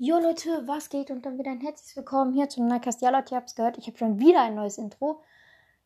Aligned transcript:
Jo 0.00 0.20
Leute, 0.20 0.62
was 0.68 0.90
geht? 0.90 1.10
Und 1.10 1.26
dann 1.26 1.38
wieder 1.40 1.50
ein 1.50 1.60
herzliches 1.60 1.96
Willkommen 1.96 2.32
hier 2.32 2.48
zum 2.48 2.68
Neukast. 2.68 3.02
Ja 3.02 3.10
Leute, 3.10 3.34
ihr 3.34 3.38
habt 3.38 3.48
es 3.48 3.56
gehört, 3.56 3.78
ich 3.78 3.88
habe 3.88 3.98
schon 3.98 4.20
wieder 4.20 4.42
ein 4.42 4.54
neues 4.54 4.78
Intro. 4.78 5.24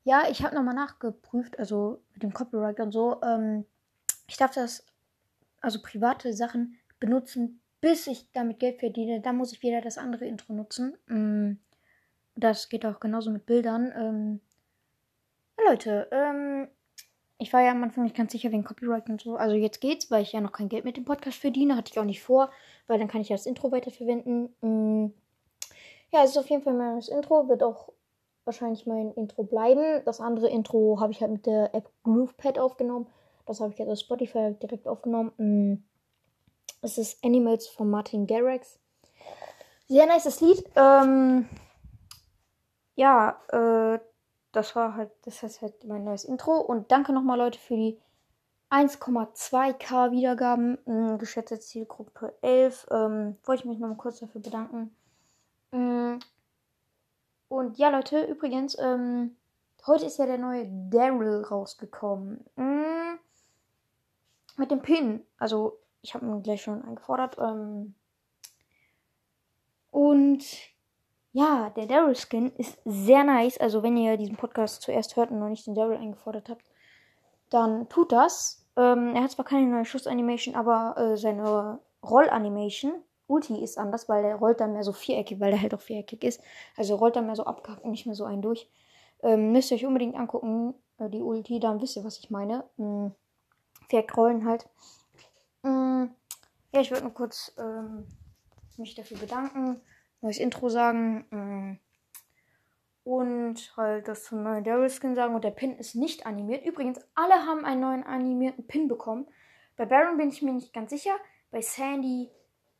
Ja, 0.04 0.24
ich 0.30 0.44
habe 0.44 0.54
nochmal 0.54 0.74
nachgeprüft, 0.74 1.58
also 1.58 2.02
mit 2.12 2.22
dem 2.22 2.34
Copyright 2.34 2.78
und 2.80 2.92
so. 2.92 3.22
Ähm, 3.22 3.64
ich 4.26 4.36
darf 4.36 4.52
das, 4.52 4.84
also 5.62 5.80
private 5.80 6.34
Sachen 6.34 6.76
benutzen, 7.00 7.62
bis 7.80 8.06
ich 8.06 8.30
damit 8.34 8.58
Geld 8.58 8.80
verdiene. 8.80 9.22
Dann 9.22 9.38
muss 9.38 9.54
ich 9.54 9.62
wieder 9.62 9.80
das 9.80 9.96
andere 9.96 10.26
Intro 10.26 10.52
nutzen. 10.52 10.94
Mm, 11.06 11.52
das 12.36 12.68
geht 12.68 12.84
auch 12.84 13.00
genauso 13.00 13.30
mit 13.30 13.46
Bildern. 13.46 13.94
Ähm, 13.96 14.40
Leute, 15.66 16.08
ähm, 16.12 16.68
ich 17.42 17.52
war 17.52 17.60
ja 17.60 17.72
am 17.72 17.82
Anfang 17.82 18.04
nicht 18.04 18.16
ganz 18.16 18.30
sicher 18.30 18.52
wegen 18.52 18.62
Copyright 18.62 19.08
und 19.08 19.20
so. 19.20 19.36
Also 19.36 19.56
jetzt 19.56 19.80
geht's, 19.80 20.10
weil 20.10 20.22
ich 20.22 20.32
ja 20.32 20.40
noch 20.40 20.52
kein 20.52 20.68
Geld 20.68 20.84
mit 20.84 20.96
dem 20.96 21.04
Podcast 21.04 21.38
verdiene. 21.38 21.76
Hatte 21.76 21.90
ich 21.92 21.98
auch 21.98 22.04
nicht 22.04 22.22
vor, 22.22 22.50
weil 22.86 22.98
dann 23.00 23.08
kann 23.08 23.20
ich 23.20 23.30
ja 23.30 23.36
das 23.36 23.46
Intro 23.46 23.72
weiterverwenden. 23.72 24.54
Mm. 24.60 25.12
Ja, 26.12 26.22
es 26.22 26.30
ist 26.30 26.38
auf 26.38 26.48
jeden 26.48 26.62
Fall 26.62 26.74
mein 26.74 27.00
Intro. 27.00 27.48
Wird 27.48 27.64
auch 27.64 27.88
wahrscheinlich 28.44 28.86
mein 28.86 29.12
Intro 29.12 29.42
bleiben. 29.42 30.02
Das 30.04 30.20
andere 30.20 30.48
Intro 30.48 30.98
habe 31.00 31.12
ich 31.12 31.20
halt 31.20 31.32
mit 31.32 31.46
der 31.46 31.74
App 31.74 31.90
GroovePad 32.04 32.60
aufgenommen. 32.60 33.06
Das 33.44 33.60
habe 33.60 33.72
ich 33.72 33.78
jetzt 33.78 33.88
auf 33.88 33.98
Spotify 33.98 34.54
direkt 34.62 34.86
aufgenommen. 34.86 35.32
Mm. 35.36 35.84
Es 36.80 36.98
ist 36.98 37.24
Animals 37.24 37.66
von 37.66 37.90
Martin 37.90 38.26
Garrix. 38.28 38.78
Sehr 39.88 40.06
nices 40.06 40.40
Lied. 40.40 40.64
Ähm, 40.76 41.48
ja, 42.94 43.40
äh, 43.50 43.98
das 44.52 44.76
war 44.76 44.94
halt, 44.94 45.10
das 45.22 45.42
heißt 45.42 45.62
halt 45.62 45.84
mein 45.84 46.04
neues 46.04 46.24
Intro. 46.24 46.58
Und 46.58 46.92
danke 46.92 47.12
nochmal, 47.12 47.38
Leute, 47.38 47.58
für 47.58 47.76
die 47.76 47.98
1,2k 48.70 50.12
Wiedergaben. 50.12 50.78
Hm, 50.84 51.18
geschätzte 51.18 51.58
Zielgruppe 51.58 52.34
11. 52.42 52.86
Ähm, 52.90 53.36
wollte 53.44 53.62
ich 53.62 53.68
mich 53.68 53.78
nochmal 53.78 53.96
kurz 53.96 54.20
dafür 54.20 54.40
bedanken. 54.40 54.94
Ähm, 55.72 56.20
und 57.48 57.78
ja, 57.78 57.90
Leute, 57.90 58.24
übrigens, 58.24 58.78
ähm, 58.78 59.36
heute 59.86 60.06
ist 60.06 60.18
ja 60.18 60.26
der 60.26 60.38
neue 60.38 60.66
Daryl 60.90 61.42
rausgekommen. 61.42 62.44
Ähm, 62.56 63.18
mit 64.56 64.70
dem 64.70 64.80
Pin. 64.80 65.26
Also, 65.38 65.78
ich 66.02 66.14
habe 66.14 66.26
ihn 66.26 66.42
gleich 66.42 66.62
schon 66.62 66.82
eingefordert. 66.84 67.36
Ähm, 67.38 67.94
und 69.90 70.44
ja, 71.32 71.70
der 71.70 71.86
Daryl-Skin 71.86 72.52
ist 72.58 72.78
sehr 72.84 73.24
nice. 73.24 73.58
Also, 73.58 73.82
wenn 73.82 73.96
ihr 73.96 74.16
diesen 74.18 74.36
Podcast 74.36 74.82
zuerst 74.82 75.16
hört 75.16 75.30
und 75.30 75.38
noch 75.38 75.48
nicht 75.48 75.66
den 75.66 75.74
Daryl 75.74 75.96
eingefordert 75.96 76.50
habt, 76.50 76.64
dann 77.48 77.88
tut 77.88 78.12
das. 78.12 78.66
Ähm, 78.76 79.14
er 79.14 79.24
hat 79.24 79.30
zwar 79.30 79.44
keine 79.46 79.66
neue 79.66 79.84
Schuss-Animation, 79.84 80.54
aber 80.54 80.94
äh, 80.98 81.16
seine 81.16 81.80
Roll-Animation, 82.02 82.92
Ulti, 83.28 83.62
ist 83.62 83.78
anders, 83.78 84.08
weil 84.10 84.22
der 84.22 84.36
rollt 84.36 84.60
dann 84.60 84.74
mehr 84.74 84.82
so 84.82 84.92
viereckig, 84.92 85.40
weil 85.40 85.52
der 85.52 85.62
halt 85.62 85.74
auch 85.74 85.80
viereckig 85.80 86.22
ist. 86.22 86.42
Also 86.76 86.96
rollt 86.96 87.16
dann 87.16 87.26
mehr 87.26 87.36
so 87.36 87.44
abgehackt 87.44 87.82
und 87.82 87.92
nicht 87.92 88.04
mehr 88.04 88.14
so 88.14 88.24
ein 88.24 88.42
durch. 88.42 88.68
Ähm, 89.22 89.52
müsst 89.52 89.70
ihr 89.70 89.76
euch 89.76 89.86
unbedingt 89.86 90.16
angucken, 90.16 90.74
äh, 90.98 91.08
die 91.08 91.22
Ulti, 91.22 91.60
dann 91.60 91.80
wisst 91.80 91.96
ihr, 91.96 92.04
was 92.04 92.18
ich 92.18 92.30
meine. 92.30 92.64
Mhm. 92.76 93.14
Viereck 93.88 94.14
rollen 94.16 94.44
halt. 94.46 94.68
Mhm. 95.62 96.10
Ja, 96.74 96.80
ich 96.80 96.90
würde 96.90 97.04
nur 97.04 97.14
kurz 97.14 97.54
ähm, 97.58 98.06
mich 98.76 98.94
dafür 98.94 99.18
bedanken 99.18 99.80
neues 100.22 100.38
Intro 100.38 100.68
sagen. 100.68 101.26
Mm. 101.30 101.78
Und 103.04 103.76
halt 103.76 104.06
das 104.06 104.24
zum 104.24 104.42
neuen 104.44 104.64
Daryl 104.64 104.88
Skin 104.88 105.14
sagen. 105.14 105.34
Und 105.34 105.44
der 105.44 105.50
Pin 105.50 105.76
ist 105.76 105.94
nicht 105.94 106.24
animiert. 106.24 106.64
Übrigens, 106.64 107.00
alle 107.14 107.34
haben 107.46 107.64
einen 107.64 107.80
neuen 107.80 108.04
animierten 108.04 108.66
Pin 108.66 108.88
bekommen. 108.88 109.26
Bei 109.76 109.86
Baron 109.86 110.16
bin 110.16 110.28
ich 110.28 110.42
mir 110.42 110.52
nicht 110.52 110.72
ganz 110.72 110.90
sicher. 110.90 111.14
Bei 111.50 111.60
Sandy 111.60 112.30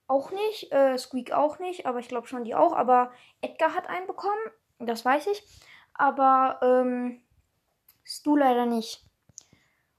auch 0.06 0.30
nicht. 0.30 0.72
Äh, 0.72 0.96
Squeak 0.96 1.32
auch 1.32 1.58
nicht. 1.58 1.86
Aber 1.86 1.98
ich 1.98 2.08
glaube 2.08 2.28
schon 2.28 2.44
die 2.44 2.54
auch. 2.54 2.72
Aber 2.72 3.10
Edgar 3.40 3.74
hat 3.74 3.88
einen 3.88 4.06
bekommen. 4.06 4.40
Das 4.78 5.04
weiß 5.04 5.26
ich. 5.26 5.42
Aber 5.94 6.60
ähm, 6.62 7.20
Stu 8.04 8.36
leider 8.36 8.66
nicht. 8.66 9.04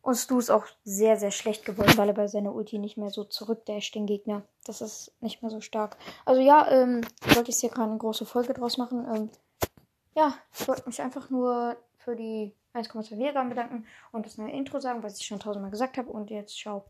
Und 0.03 0.16
Stu 0.16 0.38
ist 0.38 0.52
auch 0.52 0.66
sehr, 0.84 1.16
sehr 1.16 1.31
schlecht 1.31 1.64
geworden, 1.64 1.94
weil 1.96 2.09
er 2.09 2.14
bei 2.14 2.28
seiner 2.28 2.53
Ulti 2.53 2.78
nicht 2.78 2.97
mehr 2.97 3.09
so 3.09 3.24
zurückdasht, 3.24 3.96
den 3.96 4.06
Gegner. 4.06 4.44
Das 4.66 4.81
ist 4.81 5.14
nicht 5.22 5.41
mehr 5.41 5.50
so 5.50 5.62
stark. 5.62 5.96
Also 6.25 6.41
ja, 6.41 6.69
ähm, 6.69 7.02
wollte 7.34 7.52
ich 7.52 7.58
hier 7.58 7.69
gerade 7.69 7.90
eine 7.90 8.00
große 8.00 8.25
Folge 8.25 8.53
draus 8.53 8.78
machen. 8.78 9.08
Ähm, 9.16 9.30
ja, 10.14 10.38
ich 10.53 10.68
wollte 10.68 10.84
mich 10.88 11.02
einfach 11.02 11.30
nur 11.30 11.78
für 12.00 12.18
die 12.18 12.53
1,2 12.74 13.18
Wiedergaben 13.18 13.47
bedanken 13.47 13.86
und 14.12 14.25
das 14.25 14.38
neue 14.38 14.52
Intro 14.52 14.81
sagen, 14.81 15.03
was 15.03 15.19
ich 15.19 15.25
schon 15.25 15.40
tausendmal 15.40 15.72
gesagt 15.72 15.97
habe. 15.97 16.09
Und 16.09 16.30
jetzt 16.30 16.58
ciao. 16.58 16.81